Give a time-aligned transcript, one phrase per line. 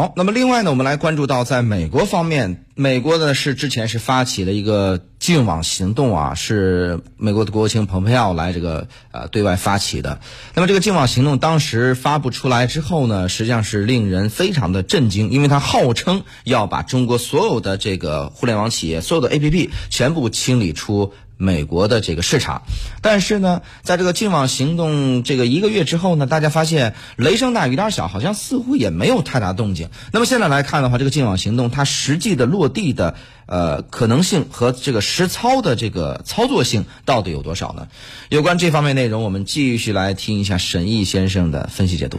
[0.00, 10.18] 好，那么另外呢，我们来关注到在美国方面，美国呢是之前是发起了一个净网行动啊，是美国的国务卿蓬佩奥来这个呃对外发起的。
[10.54, 21.12] 那么这个净网行动当时发布出来之后呢，实际上是令人非常的震惊，因为它号称要把中国所有的这个互联网企业、所有的 APP 全部清理出。
[21.40, 22.62] 美国的这个市场，
[23.00, 29.88] 但是呢，在这个净网行动这个一个月之后呢，大家发现雷声大雨点小，好像似乎也没有太大动静。
[30.12, 33.14] 那么现在来看的话，这个净网行动它实际的落地的
[33.46, 37.88] 呃可能性和这个实操的这个操作性到底有多少呢？
[38.28, 42.18] 有关这方面内容，我们继续来听一下沈毅先生的分析解读。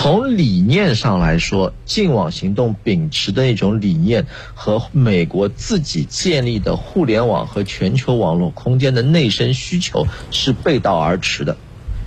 [0.00, 11.56] 从理念上来说，净网行动秉持的一种理念和美国自己建立的互联网和全球网络空间的内生需求是背道而驰的。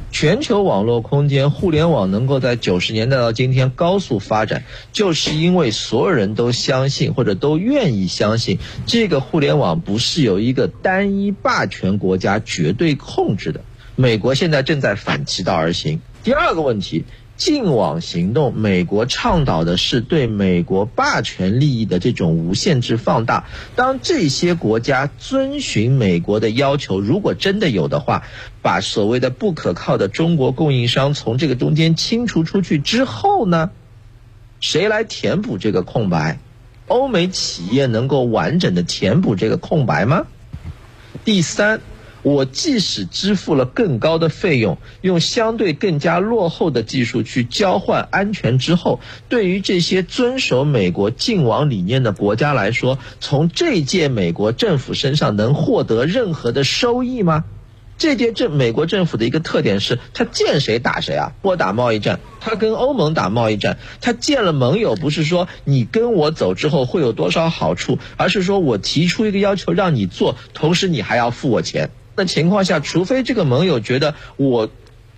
[0.10, 4.64] 全球网络空间、互联网能够在九十年代到今天高速发展，
[4.94, 13.60] 就是因为所有人都相信或者都愿意相信，这个互联网不是由一个单一霸权国家绝对控制的。
[13.98, 16.00] 美国现在正在反其道而行。
[16.24, 17.06] 第二个问题。
[17.38, 23.46] 净网行动，美国倡导的是对美国霸权利益的这种无限制放大。
[23.76, 28.26] 当这些国家遵循美国的要求，如果真的有的话，
[28.62, 33.72] 把所谓的不可靠的中国供应商从这个中间清除出去之后呢，
[34.60, 36.38] 谁来填补这个空白？
[36.88, 40.28] 欧美企业能够完整的填补这个空白吗？
[41.26, 41.82] 第三。
[42.24, 57.46] 我即使支付了更高的费用，用相对更加落后的技术去交换安全之后，对于这些遵守美国净网理念的国家来说，从这届美国政府身上能获得任何的收益吗？
[57.98, 61.34] 这届政美国政府的一个特点是，他见谁打谁啊！
[61.44, 71.92] 我打贸易战，他跟欧盟打贸易战，他见了盟友，不是说你跟我走之后会有多少好处，而是说我提出一个要求让你做，同时你还要付我钱。
[72.16, 74.70] 的情况下，除非这个盟友觉得我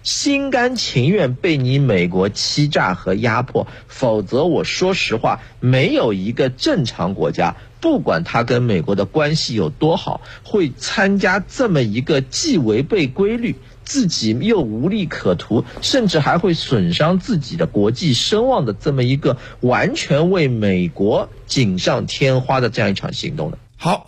[0.04, 13.56] 心甘情愿被你美国欺诈和压迫，否则我说实话，没有一个正常国家，不管他跟美国的关系有多好，会参加这么一个既违背规律，
[13.86, 23.58] 自己又无利可图，甚至还会损伤自己的国际声望的这么一个完全为美国锦上添花的这样一场行动的。
[23.78, 24.02] 好。